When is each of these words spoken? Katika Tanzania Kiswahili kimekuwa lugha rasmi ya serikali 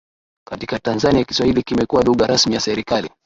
Katika 0.47 0.79
Tanzania 0.79 1.23
Kiswahili 1.25 1.63
kimekuwa 1.63 2.03
lugha 2.03 2.27
rasmi 2.27 2.53
ya 2.53 2.59
serikali 2.59 3.09